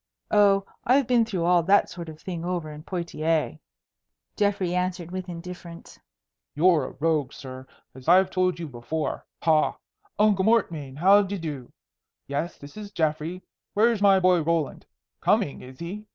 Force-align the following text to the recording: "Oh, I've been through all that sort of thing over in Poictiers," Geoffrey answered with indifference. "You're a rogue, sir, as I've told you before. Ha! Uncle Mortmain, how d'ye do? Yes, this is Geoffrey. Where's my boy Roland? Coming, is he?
"Oh, 0.31 0.65
I've 0.83 1.05
been 1.05 1.25
through 1.25 1.43
all 1.45 1.61
that 1.61 1.87
sort 1.87 2.09
of 2.09 2.19
thing 2.19 2.43
over 2.43 2.71
in 2.71 2.81
Poictiers," 2.81 3.59
Geoffrey 4.35 4.73
answered 4.73 5.11
with 5.11 5.29
indifference. 5.29 5.99
"You're 6.55 6.85
a 6.85 6.95
rogue, 6.99 7.31
sir, 7.33 7.67
as 7.93 8.07
I've 8.07 8.31
told 8.31 8.57
you 8.57 8.67
before. 8.67 9.27
Ha! 9.43 9.77
Uncle 10.17 10.43
Mortmain, 10.45 10.95
how 10.97 11.21
d'ye 11.21 11.37
do? 11.37 11.71
Yes, 12.25 12.57
this 12.57 12.77
is 12.77 12.91
Geoffrey. 12.91 13.43
Where's 13.75 14.01
my 14.01 14.19
boy 14.19 14.41
Roland? 14.41 14.87
Coming, 15.21 15.61
is 15.61 15.77
he? 15.77 16.07